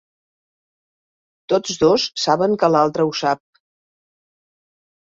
Tots 1.53 1.77
dos 1.83 2.09
saben 2.25 2.59
que 2.65 2.73
l'altre 2.77 3.09
ho 3.11 3.17
sap. 3.25 3.45